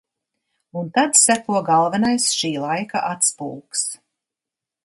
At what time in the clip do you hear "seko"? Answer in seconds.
1.23-1.61